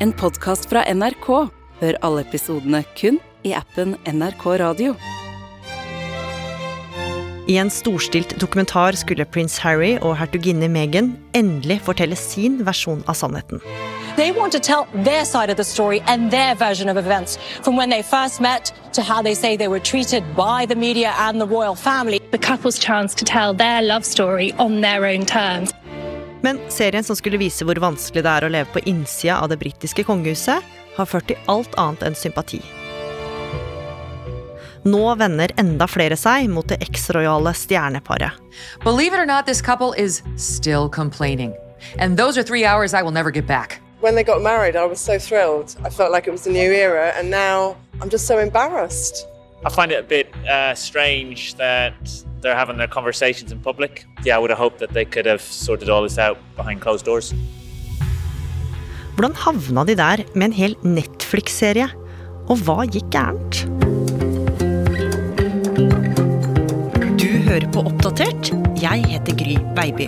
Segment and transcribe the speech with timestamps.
[0.00, 1.26] En podkast fra NRK.
[1.80, 4.92] Hør alle episodene kun i appen NRK Radio.
[7.50, 13.18] I en storstilt dokumentar skulle prins Harry og hertuginne Meghan endelig fortelle sin versjon av
[13.18, 13.58] sannheten.
[14.14, 17.76] They want to tell their side of the story and their version of events, from
[17.76, 21.40] when they first met to how they say they were treated by the media and
[21.40, 22.18] the royal family.
[22.30, 25.72] the couple's chance to tell their love story on their own terms.
[26.42, 29.58] Men serien som skulle vise hvor vanskelig det er å leve på innsida av det
[29.60, 30.62] britiske kongehuset,
[30.98, 32.60] har ført til alt annet enn sympati.
[34.86, 38.38] Nå vender enda flere seg mot det eksrojale stjerneparet.
[38.84, 41.54] Believe it or not, this couple is still complaining.
[41.98, 43.80] And those are three hours I will never get back.
[44.00, 45.76] When they got married, I was so thrilled.
[45.84, 49.26] I felt like it was a new era, and now I'm just so embarrassed.
[49.66, 51.94] I find it a bit uh, strange that
[52.40, 54.06] they're having their conversations in public.
[54.24, 57.04] Yeah, I would have hoped that they could have sorted all this out behind closed
[57.04, 57.34] doors.
[59.16, 61.88] Hvordan havna de der med en hel Netflix-serie?
[62.48, 63.64] Og hva gikk gærent?
[67.18, 68.52] Du hører på Oppdatert.
[68.78, 70.06] Jeg heter Gry Baby.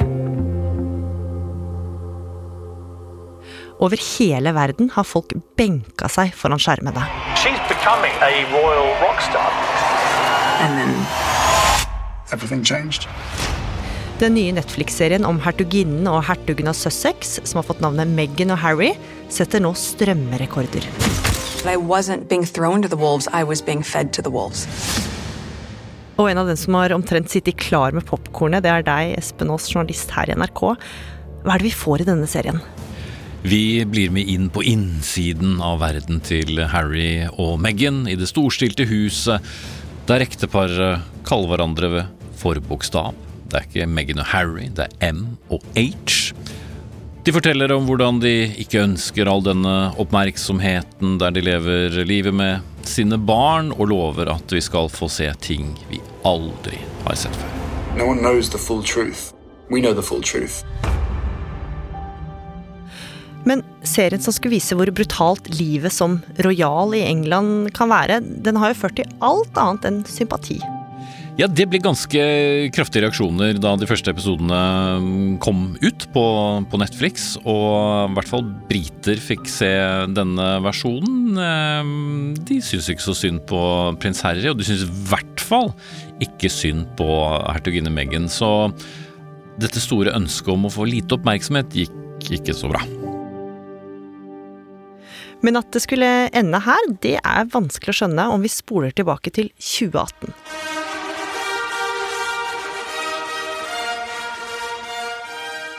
[3.80, 7.04] Over hele verden har folk benka seg foran skjermene.
[7.34, 9.10] She's becoming a royal rock.
[10.60, 11.39] And then
[12.32, 13.08] Everything changed.
[14.20, 18.60] Den nye Netflix-serien om hertuginnen og hertugen av Sussex, som har fått navnet Meghan og
[18.60, 18.90] Harry,
[19.32, 20.84] setter nå strømmerekorder.
[21.64, 24.66] I wasn't being thrown to the wolves, I was being fed to the wolves.
[26.20, 29.48] Og en av dem som har omtrent sittet klar med popkornet, det er deg, Espen
[29.52, 30.62] Aas, journalist her i NRK.
[31.40, 32.60] Hva er det vi får i denne serien?
[33.40, 38.84] Vi blir med inn på innsiden av verden til Harry og Meghan i det storstilte
[38.90, 39.40] huset,
[40.10, 43.14] der ekteparet kaller hverandre ved forbokstav.
[43.50, 46.32] Det er ikke Meghan og Harry, det er M og H.
[47.20, 52.86] De forteller om hvordan de ikke ønsker all denne oppmerksomheten der de lever livet med
[52.88, 57.52] sine barn, og lover at vi skal få se ting vi aldri har sett før.
[57.98, 59.34] No one knows the full truth.
[59.70, 60.64] We know the full truth.
[63.44, 68.56] Men serien som skulle vise hvor brutalt livet som rojal i England kan være, den
[68.60, 70.60] har jo ført til alt annet enn sympati.
[71.40, 72.20] Ja, det ble ganske
[72.76, 74.56] kraftige reaksjoner da de første episodene
[75.00, 76.24] mm, kom ut på,
[76.68, 77.30] på Netflix.
[77.48, 79.70] Og i hvert fall briter fikk se
[80.12, 81.40] denne versjonen.
[81.40, 83.60] Eh, De syns ikke så synd på
[84.02, 85.72] prins Harry, og de syns i hvert fall
[86.20, 87.08] ikke synd på
[87.46, 88.28] hertuginne Meghan.
[88.28, 88.68] Så
[89.56, 92.84] dette store ønsket om å få lite oppmerksomhet gikk ikke så bra.
[95.40, 99.32] Men at det skulle ende her, det er vanskelig å skjønne om vi spoler tilbake
[99.32, 100.36] til 2018.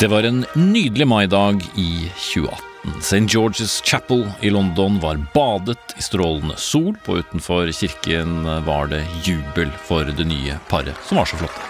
[0.02, 3.00] Det var en nydelig maidag i 2018.
[3.00, 3.16] St.
[3.16, 9.70] George's Chapel i London var badet i strålende sol, og utenfor kirken var det jubel
[9.86, 11.68] for det nye paret, som var så flotte.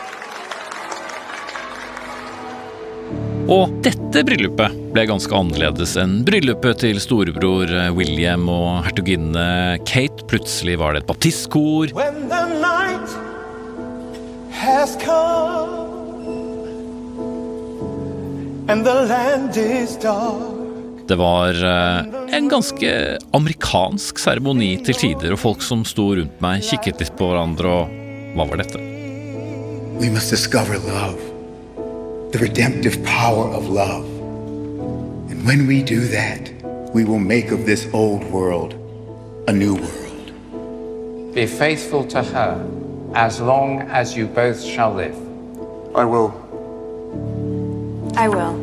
[3.52, 7.68] Og dette bryllupet ble ganske annerledes enn bryllupet til storebror
[8.00, 9.46] William og hertuginne
[9.84, 10.24] Kate.
[10.32, 11.92] Plutselig var det et baptistkor.
[12.00, 13.12] When the night
[14.56, 15.91] has come
[21.08, 26.64] Det var eh, en ganske amerikansk seremoni til tider, og folk som sto rundt meg,
[26.64, 27.92] kikket litt på hverandre, og
[28.38, 28.80] hva var dette?
[30.00, 31.20] We must discover love,
[32.32, 34.08] the redemptive power of love.
[35.28, 36.48] And when we do that,
[36.96, 38.74] we will make of this old world
[39.50, 40.32] a new world.
[41.36, 42.56] Be faithful to her
[43.16, 45.18] as long as you both shall live.
[45.94, 46.32] I will.
[48.16, 48.56] I will.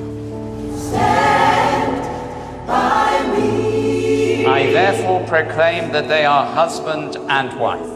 [4.48, 7.94] I therefore proclaim that they are husband and wife.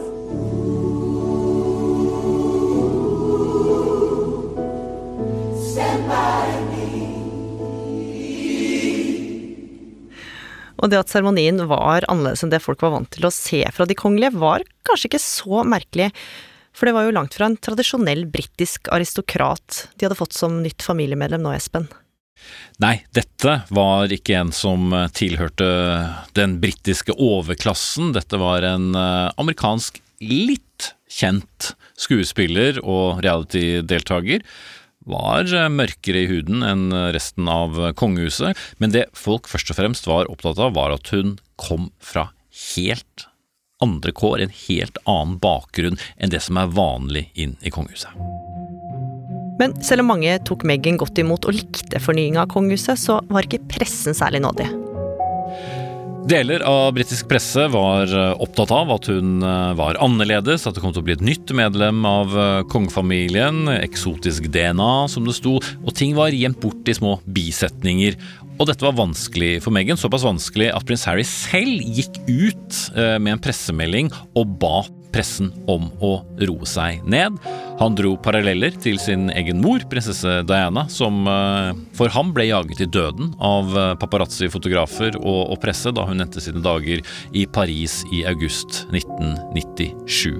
[10.83, 13.87] Og det at seremonien var annerledes enn det folk var vant til å se fra
[13.87, 16.09] de kongelige, var kanskje ikke så merkelig,
[16.73, 20.85] for det var jo langt fra en tradisjonell britisk aristokrat de hadde fått som nytt
[20.85, 21.87] familiemedlem nå, Espen.
[22.83, 25.67] Nei, dette var ikke en som tilhørte
[26.35, 28.11] den britiske overklassen.
[28.17, 34.43] Dette var en eh, amerikansk, litt kjent skuespiller og reality-deltaker.
[35.07, 40.09] Var eh, mørkere i huden enn resten av kongehuset, men det folk først og fremst
[40.09, 42.31] var opptatt av, var at hun kom fra
[42.73, 43.29] helt
[43.81, 48.13] andre kår, en helt annen bakgrunn enn det som er vanlig inn i kongehuset.
[49.59, 53.45] Men selv om mange tok Meghan godt imot og likte fornyinga av kongehuset, så var
[53.45, 54.69] ikke pressen særlig nådig.
[56.23, 60.79] Deler av britisk presse var eh, opptatt av at hun eh, var annerledes, at det
[60.79, 65.57] kom til å bli et nytt medlem av eh, kongefamilien, eksotisk DNA, som det sto,
[65.59, 68.15] og ting var gjemt bort i små bisetninger.
[68.59, 73.33] Og dette var vanskelig for Meghan, såpass vanskelig at prins Harry selv gikk ut med
[73.33, 74.83] en pressemelding og ba
[75.13, 77.37] pressen om å roe seg ned.
[77.79, 82.83] Han dro paralleller til sin egen mor, prinsesse Diana, som eh, for ham ble jaget
[82.85, 87.03] i døden av eh, paparazzi-fotografer og, presse da hun endte sine dager
[87.37, 90.33] i Paris i august 1997.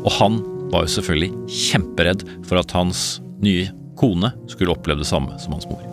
[0.00, 0.40] Og han
[0.72, 3.68] var jo selvfølgelig kjemperedd for at hans nye
[4.00, 5.89] kone skulle oppleve det samme som hans mor.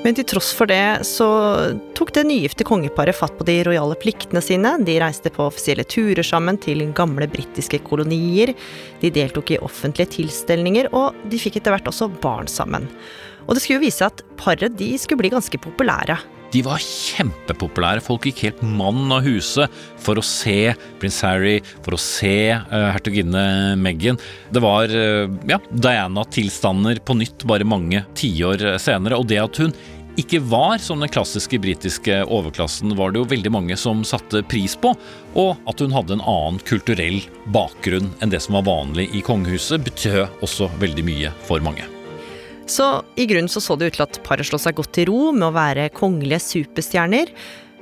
[0.00, 1.26] Men til tross for det så
[1.98, 4.72] tok det nygifte kongeparet fatt på de rojale pliktene sine.
[4.86, 8.54] De reiste på offisielle turer sammen til gamle britiske kolonier.
[9.02, 12.88] De deltok i offentlige tilstelninger, og de fikk etter hvert også barn sammen.
[13.44, 16.16] Og det skulle jo vise at paret de skulle bli ganske populære.
[16.50, 18.02] De var kjempepopulære.
[18.02, 19.70] Folk gikk helt mann av huset
[20.02, 24.18] for å se prins Harry, for å se uh, hertuginne Meghan.
[24.50, 29.20] Det var uh, ja, Diana-tilstander på nytt bare mange tiår senere.
[29.20, 29.74] Og det at hun
[30.18, 34.74] ikke var som den klassiske britiske overklassen, var det jo veldig mange som satte pris
[34.76, 34.92] på.
[35.38, 37.22] Og at hun hadde en annen kulturell
[37.54, 41.86] bakgrunn enn det som var vanlig i kongehuset, betød også veldig mye for mange.
[42.70, 45.32] Så i grunnen så, så det ut til at paret slå seg godt til ro
[45.34, 47.32] med å være kongelige superstjerner.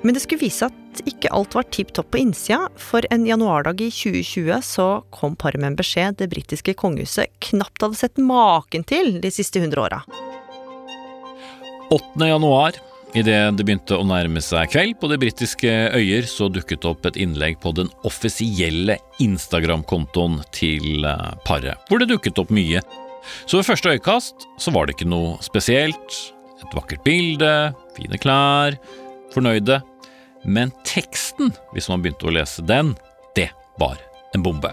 [0.01, 3.83] Men det skulle vise at ikke alt var tipp topp på innsida, for en januardag
[3.85, 8.87] i 2020 så kom paret med en beskjed det britiske kongehuset knapt hadde sett maken
[8.89, 9.99] til de siste hundre åra.
[11.93, 12.29] 8.
[12.31, 12.79] januar,
[13.17, 17.11] idet det begynte å nærme seg kveld på de britiske øyer, så dukket det opp
[17.11, 22.85] et innlegg på den offisielle Instagram-kontoen til eh, paret, hvor det dukket opp mye
[23.47, 26.19] så ved første øyekast så var det ikke noe spesielt.
[26.59, 28.79] Et vakkert bilde, fine klær,
[29.35, 29.81] fornøyde.
[30.47, 32.95] Men teksten, hvis man begynte å lese den,
[33.39, 33.99] det var
[34.35, 34.73] en bombe.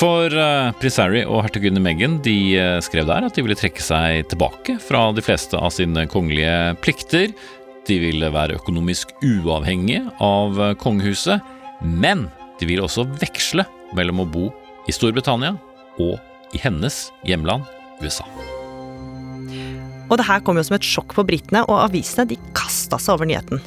[0.00, 3.82] For uh, prins Harry og hertuginne Meghan de uh, skrev der at de ville trekke
[3.84, 7.34] seg tilbake fra de fleste av sine kongelige plikter.
[7.88, 11.42] De ville være økonomisk uavhengige av uh, kongehuset,
[11.82, 12.28] men
[12.60, 13.66] de ville også veksle
[13.96, 14.46] mellom å bo
[14.88, 15.56] i Storbritannia
[16.00, 17.68] og i hennes hjemland
[18.00, 18.24] USA.
[20.10, 23.14] Og det her kom jo som et sjokk for britene, og avisene de kasta seg
[23.14, 23.62] over nyheten.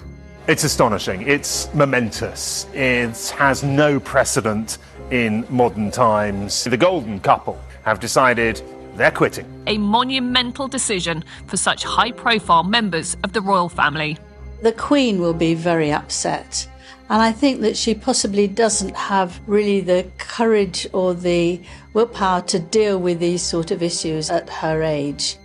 [0.47, 1.23] It's astonishing.
[1.23, 2.67] It's momentous.
[2.73, 4.77] It has no precedent
[5.09, 6.63] in modern times.
[6.65, 8.61] The golden couple have decided
[8.97, 9.45] they're quitting.
[9.67, 14.17] A monumental decision for such high profile members of the royal family.
[14.63, 16.67] The Queen will be very upset.
[17.13, 21.59] And I think that she possibly doesn't have really the courage or the
[21.93, 25.37] willpower to deal with these sort of issues at her age.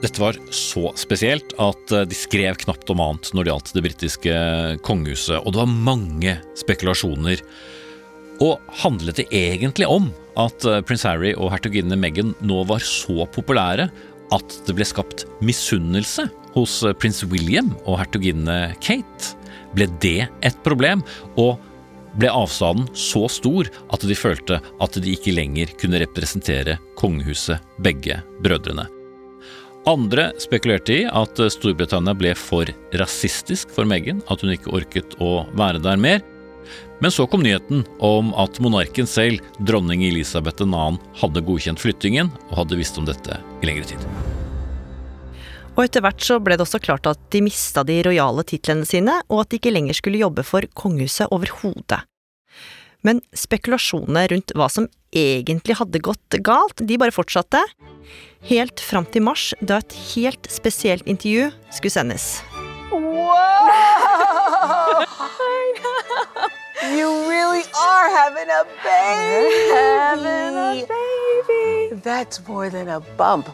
[0.00, 3.82] Dette var så spesielt at eh, de skrev knapt om annet når det gjaldt det
[3.88, 4.34] britiske
[4.86, 7.42] kongehuset, og det var mange spekulasjoner.
[8.38, 13.26] Og handlet det egentlig om at eh, prins Harry og hertuginne Meghan nå var så
[13.34, 13.88] populære
[14.38, 19.34] at det ble skapt misunnelse hos eh, prins William og hertuginne Kate?
[19.76, 21.02] Ble det et problem,
[21.36, 21.58] og
[22.18, 28.22] ble avstanden så stor at de følte at de ikke lenger kunne representere kongehuset, begge
[28.44, 28.88] brødrene.
[29.88, 32.68] Andre spekulerte i at Storbritannia ble for
[33.00, 36.20] rasistisk for Meghan, at hun ikke orket å være der mer.
[37.00, 42.60] Men så kom nyheten om at monarken selv, dronning Elisabeth 2., hadde godkjent flyttingen og
[42.64, 44.47] hadde visst om dette i lengre tid.
[45.78, 49.14] Og etter hvert så ble det også klart at de mista de rojale titlene sine,
[49.30, 52.00] og at de ikke lenger skulle jobbe for kongehuset overhodet.
[53.06, 57.62] Men spekulasjonene rundt hva som egentlig hadde gått galt, de bare fortsatte.
[58.50, 62.42] Helt fram til mars, da et helt spesielt intervju skulle sendes.
[62.90, 63.38] Wow!
[66.90, 69.46] You really are having a baby!
[69.78, 72.00] Having a baby!
[72.02, 73.46] That's more than a bump.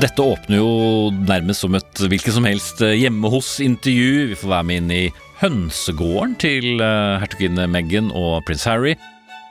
[0.00, 4.30] Dette åpner jo nærmest som et hvilket som helst eh, hjemme hos-intervju.
[4.30, 5.02] Vi får være med inn i
[5.42, 8.96] hønsegården til eh, hertuginne Meghan og prins Harry.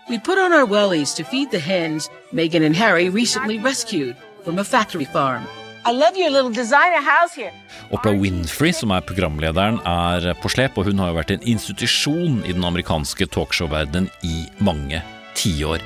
[0.10, 4.58] We put on our wellies to feed the hens Meghan and Harry recently rescued from
[4.58, 5.46] a factory farm.
[5.86, 7.54] I love your little designer house here.
[7.92, 12.42] Oprah Winfrey, som er programlederen, er på slep, og hun har jo vært en institusjon
[12.48, 15.06] i den amerikanske talkshow-verdenen i mange
[15.38, 15.86] tiår.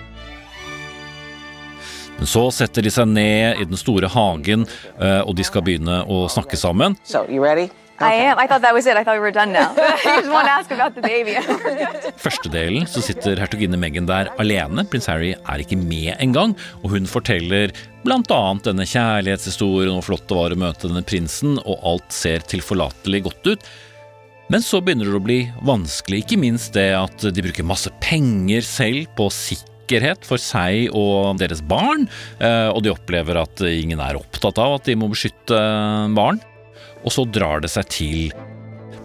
[2.17, 4.67] Men så setter de seg ned i den store hagen,
[4.99, 6.95] eh, og de skal begynne å snakke sammen.
[7.03, 7.43] So, you?
[7.97, 8.37] I am.
[8.37, 8.97] I thought that was it.
[8.97, 9.71] I thought we were done now.
[9.71, 11.35] I just want to ask about the baby.
[12.25, 14.83] Første delen så sitter hertuginne Meghan der alene.
[14.91, 17.71] Prins Harry er ikke med engang, og hun forteller
[18.05, 22.43] annet denne kjærlighetshistorien og hvor flott det var å møte denne prinsen, og alt ser
[22.43, 23.69] tilforlatelig godt ut.
[24.51, 28.61] Men så begynner det å bli vanskelig, ikke minst det at de bruker masse penger
[28.67, 29.74] selv på sikkerhet
[30.25, 32.07] for seg og deres barn,
[32.39, 35.55] eh, og de opplever at ingen er opptatt av at de må beskytte
[36.15, 36.41] barn.
[37.05, 38.33] Og så drar det seg til.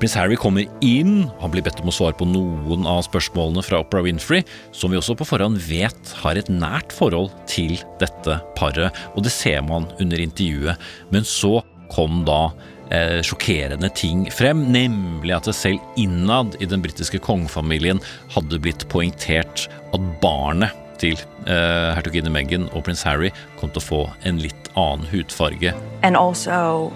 [0.01, 3.83] Prins Harry kommer inn, han blir bedt om å svare på noen av spørsmålene fra
[3.83, 8.97] Oprah Winfrey, som vi også på forhånd vet har et nært forhold til dette paret,
[9.13, 10.81] og det ser man under intervjuet.
[11.13, 11.59] Men så
[11.93, 12.47] kom da
[12.95, 18.03] eh, sjokkerende ting frem, nemlig at det selv innad i den britiske kongefamilien
[18.35, 21.17] hadde blitt poengtert at barnet til
[21.49, 23.31] eh, hertuginne Meghan og prins Harry
[23.61, 25.73] kom til å få en litt annen hudfarge.
[26.03, 26.93] and also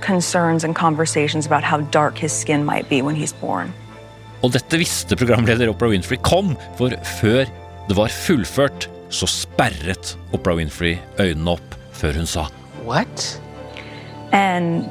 [0.00, 3.72] concerns and conversations about how dark his skin might be when he's born.
[4.44, 7.48] Og dette visste programleder Oprah Winfrey kom, for før
[7.88, 12.48] det var fullført, så sperret Oprah Winfrey øynene opp før hun sa
[12.84, 13.40] What?
[14.32, 14.90] And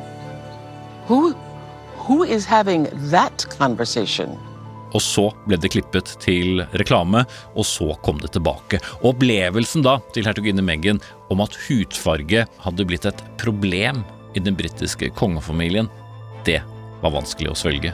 [1.08, 1.34] who
[2.04, 4.38] who is having that conversation?
[4.94, 7.24] Og så ble det klippet til reklame,
[7.58, 8.78] og så kom det tilbake.
[9.02, 11.02] Og opplevelsen da til hertuginne Meghan
[11.34, 14.04] om at hudfarge hadde blitt et problem
[14.38, 15.90] i den britiske kongefamilien,
[16.46, 16.62] det
[17.02, 17.94] var vanskelig å svelge.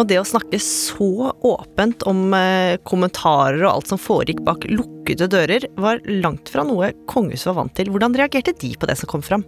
[0.00, 5.28] Og det å snakke så åpent om eh, kommentarer og alt som foregikk bak lukkede
[5.28, 7.90] dører, var langt fra noe kongehuset var vant til.
[7.92, 9.44] Hvordan reagerte de på det som kom fram?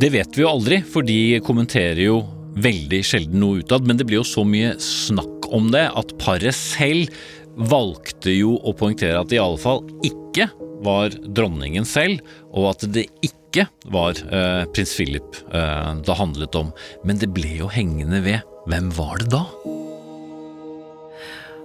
[0.00, 2.22] Det vet vi jo aldri, for de kommenterer jo
[2.54, 6.54] veldig sjelden noe utad, men det blir jo så mye snakk om det at paret
[6.56, 7.12] selv
[7.54, 10.48] valgte jo å poengtere at det i alle fall ikke
[10.84, 12.20] var dronningen selv,
[12.52, 16.74] og at det ikke var eh, prins Philip eh, det handlet om.
[17.06, 19.44] Men det ble jo hengende ved hvem var det da?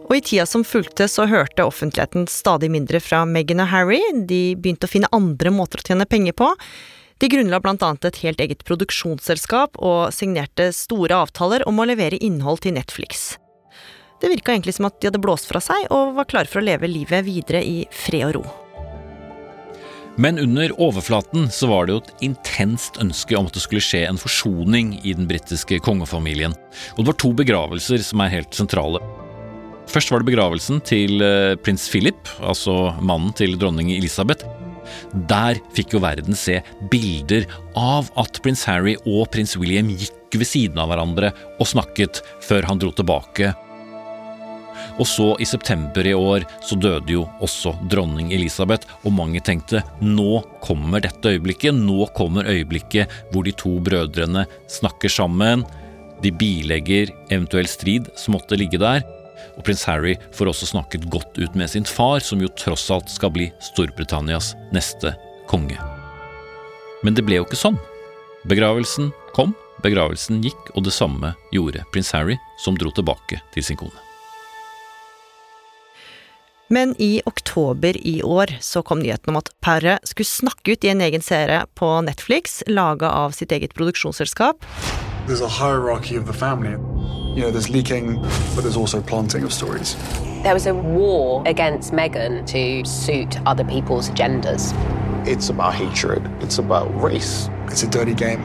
[0.09, 3.99] Og i tida som fulgte, så hørte offentligheten stadig mindre fra Meghan og Harry.
[4.13, 6.49] De begynte å finne andre måter å tjene penger på.
[7.19, 12.63] De grunnla annet et helt eget produksjonsselskap, og signerte store avtaler om å levere innhold
[12.63, 13.35] til Netflix.
[14.21, 16.67] Det virka egentlig som at de hadde blåst fra seg, og var klare for å
[16.67, 18.43] leve livet videre i fred og ro.
[20.19, 24.01] Men under overflaten så var det jo et intenst ønske om at det skulle skje
[24.07, 26.55] en forsoning i den britiske kongefamilien.
[26.95, 28.99] Og det var to begravelser som er helt sentrale.
[29.89, 34.58] Først var det begravelsen til eh, prins Philip, altså mannen til dronning Elisabeth.
[35.29, 36.59] Der fikk jo verden se
[36.91, 42.21] bilder av at prins Harry og prins William gikk ved siden av hverandre og snakket
[42.45, 43.53] før han dro tilbake
[44.99, 49.81] og så, i september i år, så døde jo også dronning Elisabeth, og mange tenkte
[50.03, 55.63] nå kommer dette øyeblikket, nå kommer øyeblikket hvor de to brødrene snakker sammen.
[56.23, 59.05] De bilegger eventuell strid som måtte ligge der.
[59.57, 63.11] Og prins Harry får også snakket godt ut med sin far, som jo tross alt
[63.11, 65.15] skal bli Storbritannias neste
[65.49, 65.79] konge.
[67.03, 67.79] Men det ble jo ikke sånn.
[68.49, 73.79] Begravelsen kom, begravelsen gikk, og det samme gjorde prins Harry, som dro tilbake til sin
[73.79, 73.95] kone.
[76.69, 80.91] Men i oktober i år så kom nyheten om at paret skulle snakke ut i
[80.91, 84.61] en egen serie på Netflix, laga av sitt eget produksjonsselskap.
[85.29, 86.71] There's a hierarchy of the family.
[87.35, 88.15] You know, there's leaking,
[88.55, 89.95] but there's also planting of stories.
[90.41, 94.73] There was a war against Meghan to suit other people's agendas.
[95.27, 96.25] It's about hatred.
[96.41, 97.47] It's about race.
[97.67, 98.41] It's a dirty game.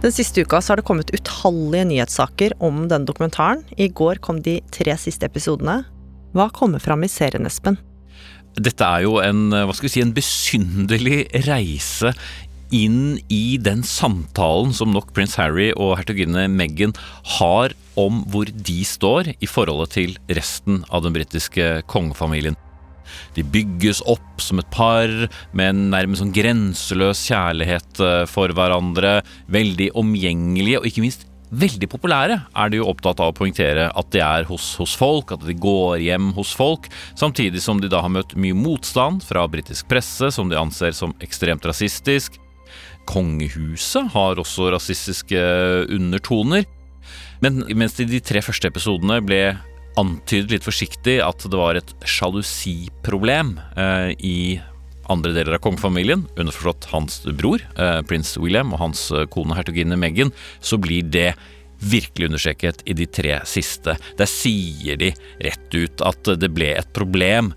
[0.00, 3.62] Den siste uka så har det kommet utallige nyhetssaker om denne dokumentaren.
[3.78, 5.84] I går kom de tre siste episodene.
[6.34, 7.78] Hva kommer fram i serien, Espen?
[8.58, 12.10] Dette er jo en, hva skal vi si, en besynderlig reise
[12.72, 16.96] inn i den samtalen som nok prins Harry og hertuginne Meghan
[17.38, 22.56] har om hvor de står i forholdet til resten av den britiske kongefamilien.
[23.36, 25.10] De bygges opp som et par
[25.52, 29.18] med en nærmest sånn grenseløs kjærlighet eh, for hverandre.
[29.52, 34.12] Veldig omgjengelige, og ikke minst veldig populære er de jo opptatt av å poengtere at
[34.14, 36.88] de er hos, hos, folk, at de går hjem hos folk,
[37.18, 41.12] samtidig som de da har møtt mye motstand fra britisk presse, som de anser som
[41.24, 42.40] ekstremt rasistisk.
[43.08, 45.42] Kongehuset har også rasistiske
[45.92, 46.66] undertoner.
[47.42, 49.42] Men mens det i de tre første episodene ble
[50.00, 54.36] antydet litt forsiktig at det var et sjalusiproblem eh, i
[55.12, 59.98] andre deler av kongefamilien, underforstått hans bror, eh, prins William, og hans eh, kone hertuginne
[60.00, 60.32] Meghan,
[60.62, 61.32] så blir det
[61.82, 63.96] virkelig understreket i de tre siste.
[64.18, 65.10] Der sier de
[65.42, 67.50] rett ut at det ble et problem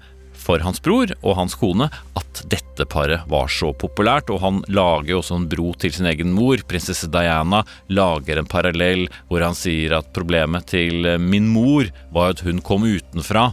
[0.46, 5.16] for hans bror og hans kone at dette paret var så populært, og han lager
[5.16, 6.62] jo også en bro til sin egen mor.
[6.70, 12.46] Prinsesse Diana lager en parallell hvor han sier at problemet til min mor var at
[12.46, 13.50] hun kom utenfra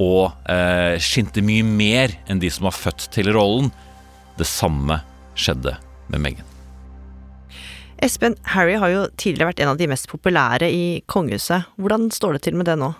[0.00, 3.68] og eh, skinte mye mer enn de som var født til rollen.
[4.38, 5.02] Det samme
[5.36, 5.76] skjedde
[6.12, 6.48] med Meghan.
[8.02, 11.68] Espen, Harry har jo tidligere vært en av de mest populære i kongehuset.
[11.78, 12.90] Hvordan står det til med det nå?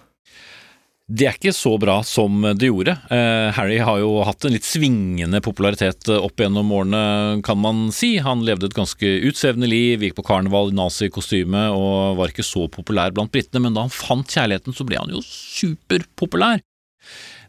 [1.12, 2.94] Det er ikke så bra som det gjorde.
[3.12, 7.02] Eh, Harry har jo hatt en litt svingende popularitet opp gjennom årene,
[7.44, 8.14] kan man si.
[8.24, 12.64] Han levde et ganske utsvevende liv, gikk på karneval i nazikostyme og var ikke så
[12.72, 16.64] populær blant britene, men da han fant kjærligheten, så ble han jo superpopulær.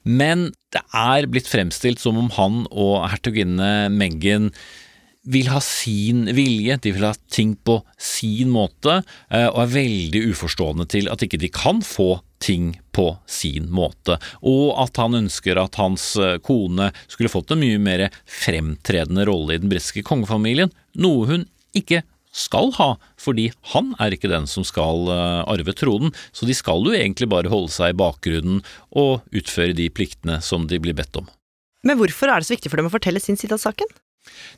[0.03, 4.51] Men det er blitt fremstilt som om han og hertuginne Meghan
[5.24, 10.24] vil ha sin vilje, de vil ha ting på sin måte, eh, og er veldig
[10.34, 15.60] uforstående til at ikke de kan få ting på sin måte, og at han ønsker
[15.62, 20.74] at hans eh, kone skulle fått en mye mer fremtredende rolle i den britiske kongefamilien,
[21.00, 22.03] noe hun ikke
[22.34, 22.89] skal ha,
[23.22, 27.30] fordi han er ikke den som skal eh, arve tronen, så de skal jo egentlig
[27.32, 31.30] bare holde seg i bakgrunnen og utføre de pliktene som de blir bedt om.
[31.84, 33.89] Men hvorfor er det så viktig for dem å fortelle sin side av saken?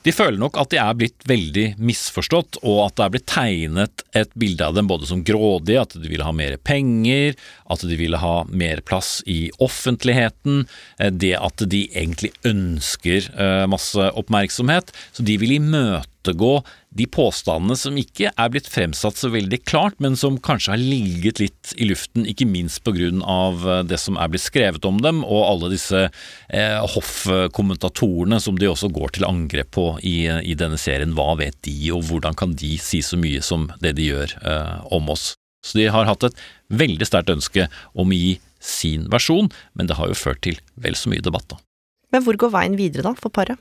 [0.06, 4.04] De føler nok at de er blitt veldig misforstått, og at det er blitt tegnet
[4.16, 7.34] et bilde av dem både som grådige, at de ville ha mer penger,
[7.72, 10.64] at de ville ha mer plass i offentligheten,
[11.00, 14.94] eh, det at de egentlig ønsker eh, masse oppmerksomhet.
[15.16, 16.54] Så de vil imøtegå
[16.96, 21.40] de påstandene som ikke er blitt fremsatt så veldig klart, men som kanskje har ligget
[21.42, 25.44] litt i luften, ikke minst av eh, det som er blitt skrevet om dem, og
[25.44, 31.14] alle disse eh, hoffkommentatorene som de også går til angrep på i, i, denne serien.
[31.16, 34.76] Hva vet de, og hvordan kan de si så mye som det de gjør eh,
[34.94, 35.34] om oss?
[35.66, 37.66] Så de har hatt et veldig sterkt ønske
[37.98, 41.48] om å gi sin versjon, men det har jo ført til vel så mye debatt,
[41.50, 41.65] da.
[42.14, 43.58] Men hvor går veien videre, da, for paret?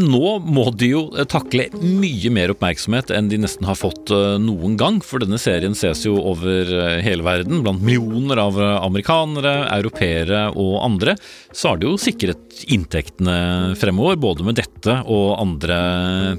[0.00, 4.36] Nå må de jo eh, takle mye mer oppmerksomhet enn de nesten har fått eh,
[4.42, 9.54] noen gang, for denne serien ses jo over eh, hele verden, blant millioner av amerikanere,
[9.76, 11.16] europeere og andre.
[11.52, 15.78] Så har det jo sikret inntektene fremover, både med dette og andre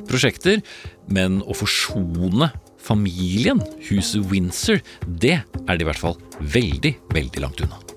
[0.09, 0.63] prosjekter.
[1.11, 2.51] Men å forsone
[2.85, 7.94] familien, huset Windsor, det er de i hvert fall veldig, veldig langt unna.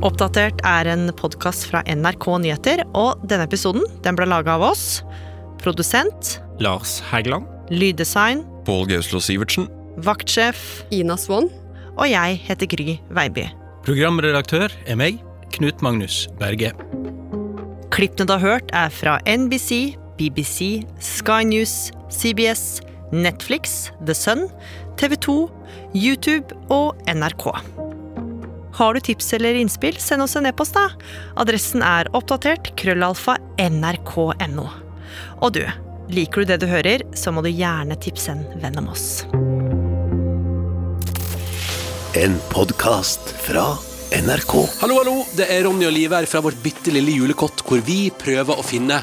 [0.00, 5.02] Oppdatert er en podkast fra NRK Nyheter, og denne episoden den ble laga av oss.
[5.60, 7.44] Produsent Lars Hægeland.
[7.68, 9.68] Lyddesign Pål Gauslo Sivertsen.
[10.00, 11.50] Vaktsjef Ina Swann.
[11.98, 13.44] Og jeg heter Gry Veiby.
[13.84, 15.20] Programredaktør er meg,
[15.52, 16.72] Knut Magnus Berge.
[17.92, 22.80] Klippene du har hørt, er fra NBC, BBC, Sky News, CBS,
[23.12, 24.48] Netflix, The Sun,
[24.96, 25.38] TV 2,
[25.92, 27.50] YouTube og NRK.
[28.80, 30.86] Har du tips eller innspill, send oss en e-post, da.
[31.36, 34.64] Adressen er oppdatert krøllalfa nrk.no.
[35.44, 35.60] Og du,
[36.08, 39.26] liker du det du hører, så må du gjerne tipse en venn om oss.
[42.16, 43.66] En podkast fra
[44.16, 44.56] NRK.
[44.80, 45.16] Hallo, hallo!
[45.36, 48.64] Det er Ronny og Liv her fra vårt bitte lille julekott, hvor vi prøver å
[48.64, 49.02] finne